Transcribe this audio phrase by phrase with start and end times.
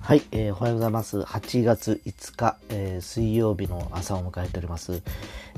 [0.00, 1.20] はい、えー、おはようございます。
[1.20, 5.02] 8月5日、えー、水曜日の朝を迎えております。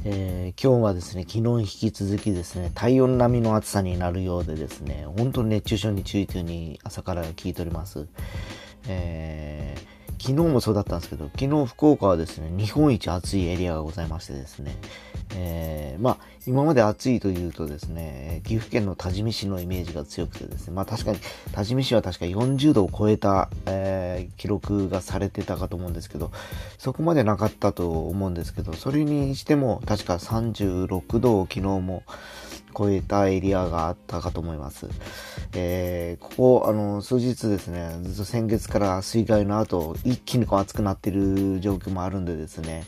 [0.04, 8.09] えー、今日はですね、昨日引き続きですね、体温並みの暑さになるようでですね、本当に熱中症に注意というふうに朝から聞いております。
[8.88, 9.92] えー
[10.23, 14.77] 昨日もそうだったんですけど、昨日福岡はですね、日本一暑いエリアがございましてですね、
[15.34, 21.18] えー、まあ、今まで暑いというとですね、岐阜県の多治見市のイメージが強くてですね、まあ確かに、
[21.52, 26.30] 多治見市は確か40度を超えた、えー、記録がされてたかと思うんですけど、
[26.78, 32.02] そこまでなかったと思うんですけど、それにしても確か36度を昨日も、
[32.76, 34.88] 超えたエリアがあったかと思います。
[35.54, 42.84] えー、ここ、あの、数日ですね、ずっと先月から水害の後、一気にこう暑くなってる状況もあるんでですね、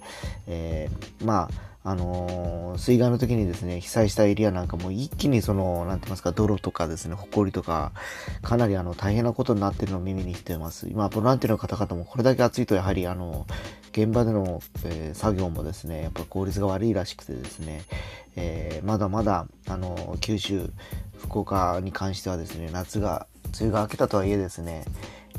[0.47, 7.93] えー、まあ、あのー、水害の時にですね、被災したエリアなんかも一気にその、なんて言いますか、泥とかですね、埃とか、
[8.41, 10.89] かなりあの、大変なことになってるのを耳にしています。
[10.89, 13.47] 今、ボランティアの方々もこれだけ暑いとやはりあの、
[13.93, 17.83] 現場での、えー、作業もですね、やっぱ効率が悪いらしくてですね、
[18.35, 20.71] えー、まだまだ、あの、九州、
[21.19, 24.87] 福岡に関してはですね、夏が、梅雨が明けたとはいえですね、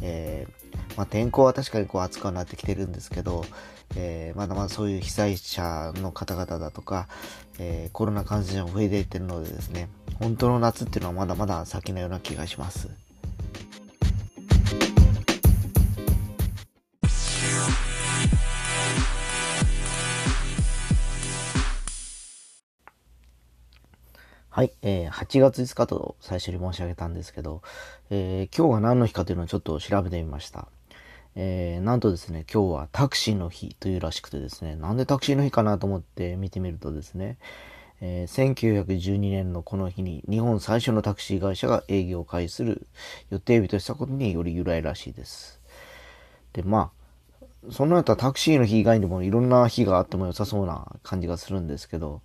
[0.01, 3.45] えー、まあ、天候は確かにこう暑くはなってきてるんですけど、
[3.95, 7.07] えー、まだまだそういう被災者の方々だとか、
[7.59, 12.89] えー、コロナ感染者も増えていってるのでですね、本当の夏っていうのはまだまだ先のような気がします。
[24.55, 27.61] はい、えー、8月5日と最初に申し上げたんですけど、
[28.09, 30.69] えー、今日は何の日かというのをちょっと調べてみました。
[31.37, 37.37] えー、なんとですね、今日はタクシーの日というらしくてですね、なんでタクシーの日かなと思って見てみるとですね、
[37.99, 42.87] えー、1912年のこの日に日本最初のタクシー会社が営業を開始する
[43.31, 45.59] 予定日としたことにより由来らしいです。
[46.53, 46.91] で、ま
[47.41, 52.21] あ、その後はタクシーの日以外にもいろんな日があっても良さそうな感じがするんですけど、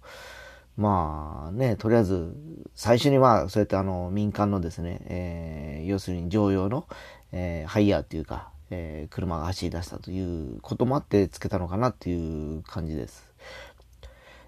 [0.77, 2.33] まあね、とりあえず、
[2.77, 6.87] 最初にはそうやってあの民間のですね、えー、要するに乗用の、
[7.33, 13.31] えー、ハイヤーっていうか、えー、車が走り出したということもあってつけたのかなっていう感じです。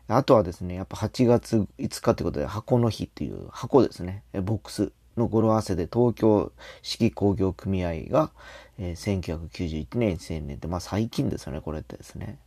[0.09, 6.53] あとはですね、やっぱ8月5日ってことで箱の日っていう箱ですね、ボックスの語呂合わせで東京
[6.83, 8.31] 式工業組合が、
[8.79, 12.39] えー、1991年1000年で、まあ最近ですよね、これってですね。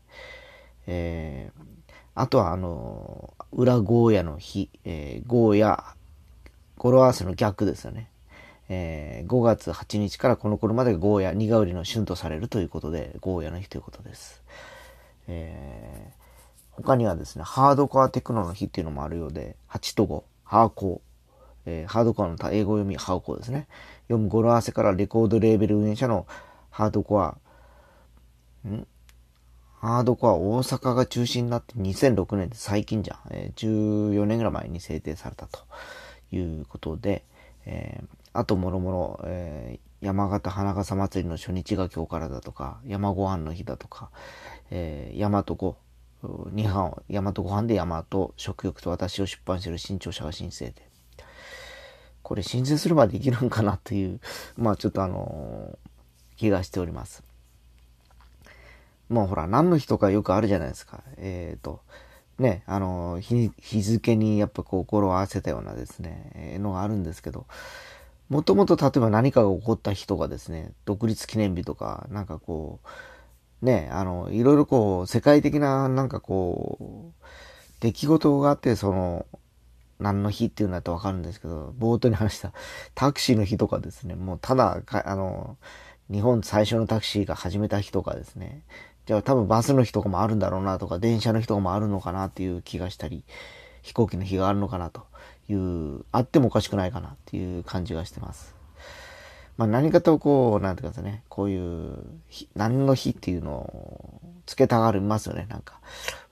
[0.87, 1.61] えー、
[2.13, 5.83] あとはあの、裏ゴーヤの日、えー、ゴーヤ、
[6.77, 8.09] 語呂合わせの逆ですよね。
[8.69, 14.43] えー、5月8日からこの頃までゴーヤ、苦売りの旬とされるということで、ゴーヤの日ということです。
[15.27, 16.13] えー、
[16.71, 23.67] 他にはですね、ハードコアテクノの日っていうのもあるようで、8と5、ハーコー、えー、ハードコアの英語読み、ハーコーですね。
[24.07, 26.27] 読む語呂合わせからレコードレーベル運営者の
[26.69, 27.37] ハードコア、
[28.67, 28.87] ん？
[29.79, 33.19] ハードコア大阪が中心になって2006年って最近じゃん。
[33.29, 35.59] えー、14年ぐらい前に制定されたと
[36.31, 37.23] いうことで、
[37.65, 44.11] えー、あともろもろ、えー、山形花笠祭りの初日が今日からだとか、山ご飯の日だとか、
[44.71, 45.77] えー、山とご、
[46.51, 50.73] 二班、山とご飯で山と食欲と私を出版している新潮社が申請で。
[52.23, 54.19] これ申請するまでいけるんかなっていう、
[54.57, 57.23] まあちょっとあのー、気がしております。
[59.07, 61.03] もうほら、何の日とかよくあるじゃないですか。
[61.17, 61.79] えっ、ー、と、
[62.39, 67.45] ね、あの日、日付にやっぱこう、心を合わせたようなですね、え、のがあるんですけど、
[68.29, 72.79] もともと例えば何かが起こった日とかですね、独立記念日とか、なんかこ
[73.61, 77.23] う、ね、あの、いろいろこう、世界的ななんかこう、
[77.81, 79.25] 出来事があって、その、
[79.99, 82.51] 何の日っていうのだとわかるんですけど、冒頭に話した
[82.95, 85.57] タクシーの日とかですね、もうただ、あの、
[86.11, 88.63] 日本最初のタクシーが始めた日とかですね、
[89.05, 93.23] じゃあ多分バスの日とかもあるんだろうなとか、電車の日とかもあるのかなっていう気がしたり、
[93.81, 95.05] 飛行機の日があるのかなと。
[95.49, 98.55] いう、あってもおかしくないかなっていう感じがしてます。
[99.57, 101.97] まあ何かとこう、なんていうかね、こういう、
[102.55, 105.79] 何の日っていうのをつけたがりますよね、なんか。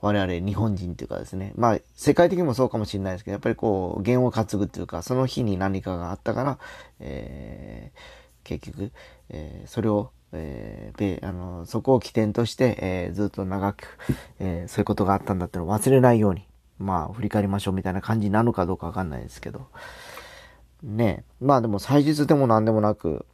[0.01, 1.53] 我々日本人っていうかですね。
[1.55, 6.59] まあ世界的にもそうかもしれないですけど、やっぱりこう、弦を担ぐっていうか、その日に何かがあったから、
[6.99, 7.99] えー、
[8.43, 8.91] 結局、
[9.29, 13.99] えー、それをえー、あの、そこを起点として、えー、ずっと長く、
[14.39, 16.47] えー、そういうことがあったんだってのを忘れないように、
[16.79, 19.67] まあ、振り返りましょうみたいな感じなのかどうかわかんないですけど、
[20.81, 23.25] ねまあでも祭日でも何でもなく、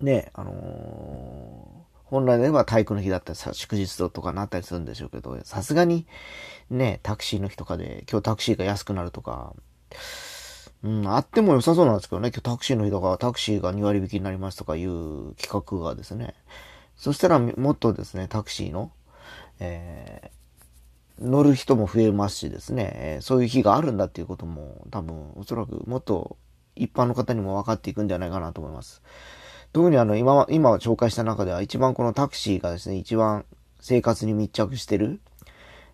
[0.00, 6.06] ねあのー、本来では体育の日だったりさ、祝日とかなったりするんでしょうけど、さすがに、
[6.70, 9.54] ね、タクシーの日とかで、今日タクシーが安くなるとか、
[10.82, 16.34] うん、あっても良さそうなんですけどね、今日タクシーの日だかタクシーが2割引きになりますとかいう企画がですね、
[16.96, 18.92] そしたらもっとですね、タクシーの、
[19.60, 20.41] えー、
[21.22, 26.36] 乗る人も増えますしですね、そういう日があるんだっていうことも多分おそらくもっと
[26.74, 29.02] 一般の方にも分かっていくんじゃないかなと思います。
[29.72, 33.44] 特にあの今、今紹介した中では一番このタクシーがですね、一番
[33.80, 35.20] 生活に密着してる、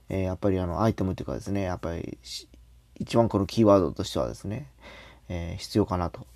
[0.08, 2.18] えー、やっぱりあのアイテムというかですね、やっぱり
[2.96, 4.70] 一番このキーワードとしてはですね、
[5.28, 6.26] えー、必要かなと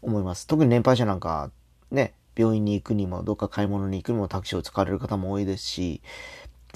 [0.00, 0.46] 思います。
[0.46, 1.50] 特に年配者なんか、
[1.90, 6.02] ね、病院に行くにも、どっか買い物に行くにもタクシーを使われる方も多いですし、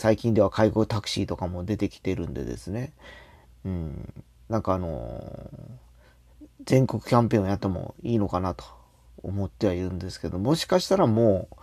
[0.00, 2.94] 最近では介護タクシーとかも出てきてるんでですね、
[3.66, 8.64] うん、なんかあのー、全国キャンペーンをやってもいいのかなと
[9.22, 11.56] 思ってはいるんですけど、もしかしたらもう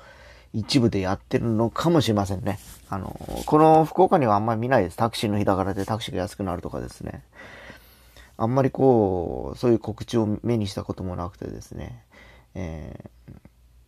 [0.54, 2.60] 一部でやってるのかもしれませんね。
[2.90, 4.98] あの、この福岡にはあんまり見ないです。
[4.98, 7.24] タクシーの日だからでタクシーが安くなるとかですね。
[8.38, 12.04] あんまりこう、そういう告知を目にしたこともなくてですね、
[12.54, 13.34] えー、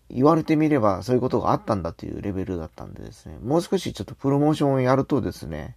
[0.09, 5.75] 言われてみればそういうことがあったんだというレベルだったんでですね、もう少しちょっとプロモーションをやるとですね、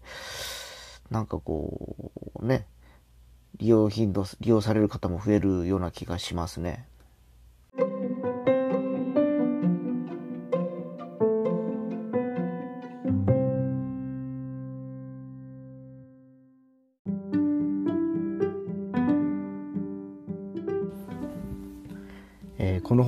[1.11, 2.67] なんかこう、ね、
[3.58, 6.87] 利用頻度、利用される方も増えるような気がしますね。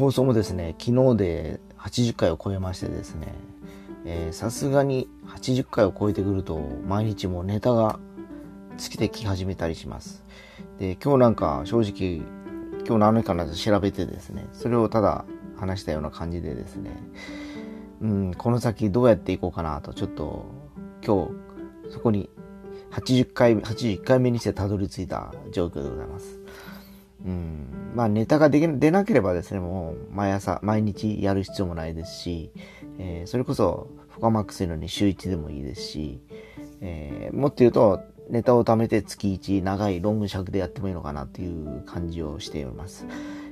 [0.05, 7.99] 放送もですね、昨日で80回を超えましてですね、さすがに80回を超えてくると、毎日もネタが
[8.77, 10.23] 尽きてき始めたりします。
[10.79, 12.21] で、今日なんか正直、
[12.87, 15.25] 今日何かなと調べてですね、それをただ
[15.57, 17.03] 話したような感じでですね、
[18.03, 20.45] うん、この先どうやっていこうかなと、ちょっと
[21.03, 21.29] 今
[21.87, 22.29] 日そこに
[22.91, 26.44] 80回、81回目にしてたどり着いた状況でございます。
[27.25, 32.51] うん、まあネタがで出なければですね、もう毎朝、毎日やる必要もないですし、
[32.99, 36.21] えー、それこそ、フォカマックスのに週1でもいいですし、
[36.81, 43.07] えー、もっと言うと、ネタを貯めて月1長いロング尺でやってもいいのかなっていう感じをしております。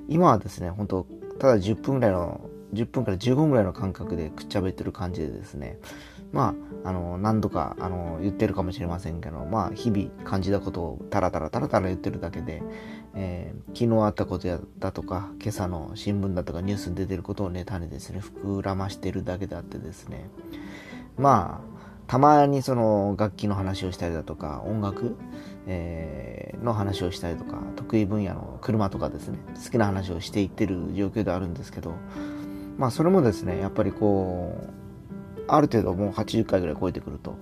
[0.08, 1.06] 今はですね、本当
[1.38, 2.40] ただ10分ぐらいの、
[2.74, 5.78] 10分から15分ぐらいの間隔でくっちゃべってる感じでですね、
[6.32, 12.62] まあ、あの、何度か、あの、言ってるかもしれませんけど、まあ、日々感じたことをタラタラタラタラ言ってるだけで、
[13.14, 20.30] えー、昨日あったことやだとか、今朝の新聞だとかニュースに出てることをネタにですね、膨らましてるだけであってですね、
[21.18, 21.72] まあ、
[22.06, 25.16] たまにその楽器の話をしたりだとか、音楽、
[25.66, 31.94] えー、の話をしたりとか、得意分野の車とかですね、好きな話をしていってる状況ではあるんですけど、
[32.78, 34.81] まあそれもですね、やっぱりこう、
[35.48, 37.36] ある程度もう80回ぐらい超えてくると、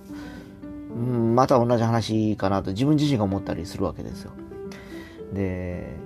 [0.95, 4.33] うん、また同じ話かなと自分自身が思ったりするわけですよ。
[5.33, 5.97] で、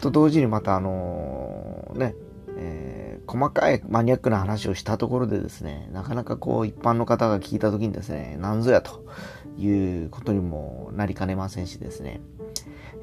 [0.00, 2.14] と同時にまたあのね、
[2.56, 9.04] えー、細かいマニアックな話をしたところでですね、なかなかこう一般の方が聞いた時にですね、なんぞやと
[9.56, 12.20] いうことにもなりかねませんしですね、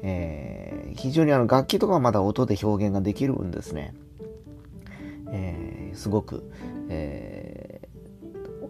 [0.02, 3.94] えー、非常にあの楽器とかはまだ音で表現ができる分ですね、
[5.32, 6.50] え、すごく、
[6.88, 7.55] え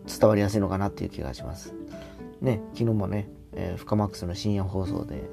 [0.06, 1.74] 伝わりやすいのかなっていう気がします。
[2.40, 5.28] ね、昨日もね、えー、フカマックスの深夜放送で、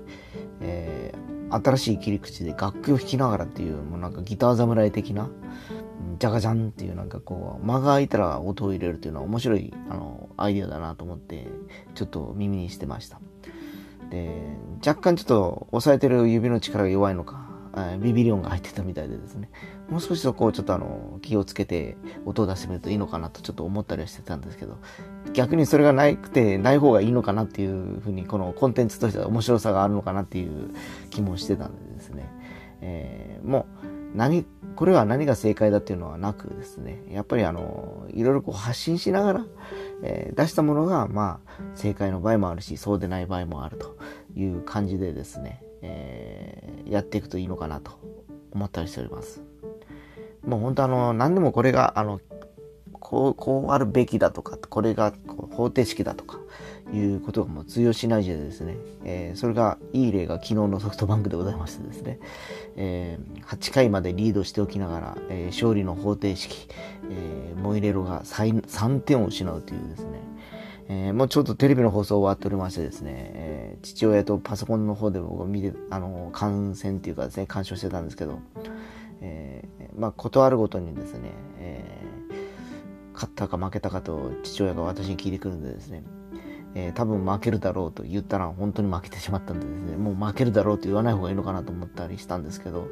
[0.62, 5.30] えー、新しい切り口で楽器を弾きながらっていう、もうなんかギター侍的な、
[6.20, 11.48] ジャガジャンっていうなんかこう、間が空いたら音を入れるっていうのは面白い、あの、アイディアだなと思って、
[11.96, 13.20] ちょっと耳にしてました。
[14.10, 14.32] で、
[14.86, 17.53] 若干ちょっと押さえてる指の力が弱いのか、
[18.00, 19.50] ビビリオンが入ってたみたいでですね、
[19.90, 24.78] もう少しそこをちょっとあの、気をつけて音を出してみるといいのかなとちょっと思ったりはしてたんですけど、
[25.34, 30.70] 逆にそれがなくてない方がいいのかなっていうふうに、このコンテンツとしては面白さがあるのかなっていう
[31.10, 32.30] 気もしてたんでですね、
[32.82, 39.46] えー、もう、何、これは何が正解だっていうのはなくですね、やっぱりあの、いろいろこう発信しながら、
[40.04, 43.98] えー、出したものが、まあ、正解の場合もあるし、そうでない場合もあると
[44.36, 47.92] いう感じでですね、えー、やっていくといいのかなと
[48.52, 49.44] 思ったりしております。
[50.46, 52.20] もう本当あの、何でもこれが、あの、
[52.94, 56.40] こう、こうあるべきだとか、これが方程式だとか、
[56.94, 62.20] いうことがもう通用しないでですね、えー、それが、いい例が昨日のソフトバンクでございましてですね、
[62.76, 66.68] えー、8回までリードしておきながら、えー、勝利の方程式、
[67.10, 70.20] えー、モイレロが3点を失うというですね、
[70.88, 78.40] えー、もうちょっとテレビの放送終わっておりましてですね、えー、父親とパソコンの方で僕見て、あの、観戦っていうかですね、鑑賞してたんですけど、
[79.22, 86.04] えー、まあ、ことあるごとにですね、えー、勝ったか負けたかと父親が私に聞いてくるんでですね、
[86.76, 92.88] えー、多分負けるだろうと言ったら本当に負けてしまったんでですね、もう負けるだろうと言わない方がいいのかなと思ったりしたんですけど、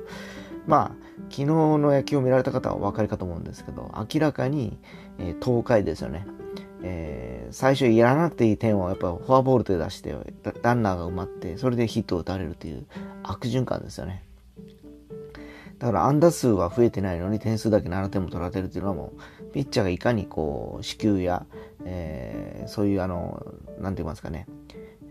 [0.68, 4.78] まあ、昨日の野球を見られた方はお分かりかと思うんですけど、明らかに、
[5.18, 6.26] えー、東海ですよね。
[6.84, 10.16] えー、最初やらなくていい点をやっぱフォアボールで出して
[10.64, 12.86] ランナーが埋まってそれでヒットを打たれるという
[13.24, 14.24] 悪循環ですよね
[15.78, 19.22] だから安打数は増えてないのに点数だけ7点も取られてるっていうのはもう
[19.52, 21.46] ピッチャーがいかにこう、支給や、
[21.86, 23.46] えー、そういうあの、
[23.80, 24.48] なんて言いますかね、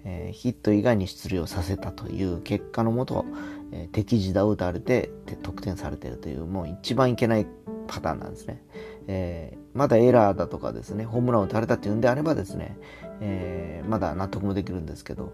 [0.04, 3.24] えー、ヒット以外に出塁をさせたという結果のもと、
[3.72, 5.10] えー、敵地打を打たれて
[5.42, 7.46] 得点されてるという、もう一番いけない
[7.86, 8.62] パターンなんですね。
[9.06, 12.76] えー、まだエラーだとかですね、ホームランを打たれたっていうんであればですね、
[13.20, 15.32] えー、まだ納得もできるんですけど、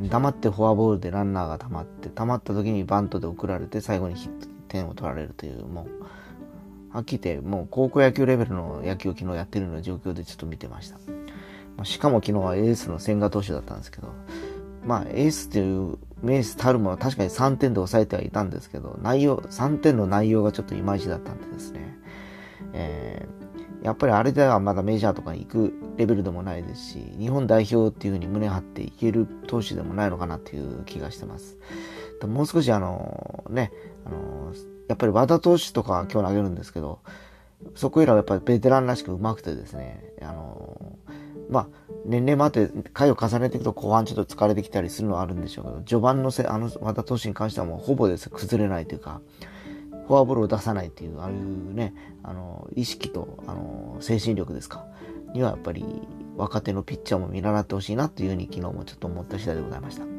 [0.00, 6.04] 黙ってフォアボールでランナーが溜まって、溜まった時にバントで送られて最後にヒット、点を取られるという、もう、
[6.94, 10.98] はっきり言って、もう高校野球レベルの野球を昨日やってるような状況でちょっと見てました。
[11.84, 14.08] しかも昨日はエースの千賀投手だったんですけど、
[14.84, 21.98] まあエースっていう名スたるものは確かに3点で抑えてはいたんですけど、内容、3点の内容がちょっといまいちだったんでですね、
[22.72, 31.56] えー、やっぱりあれではまだメジャーとかに行くレベルでもないですし、日本代表っていうふうに胸張っていける投手でもないのかなっていう気がしてます。
[32.22, 33.72] もう少しあのね、
[34.06, 34.52] あの
[34.88, 37.00] やっぱり和田投手とか今日投げるんですけど、
[37.74, 40.98] そこいらはやっぱりベテランらしく上手くてですね、あの
[41.48, 41.68] まあ、
[42.04, 49.20] 年齢もあって、回を重ねていくと後半ちょっと疲れてきたりするのはあるんでしょうけど、序盤のせ、あの、和田投手に関してはもうほぼです崩れないというか、
[50.06, 54.86] フォアボールを出さないっていう、ああいうね、あの、意識と、あの、精神力ですか、
[55.34, 55.84] にはやっぱり
[56.36, 60.15] 若手のピッチャーも見習ってほしいなというふうに昨日もちょっと思った次第でございました。